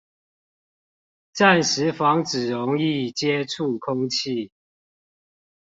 [1.35, 4.51] 暫時防止溶液接觸空氣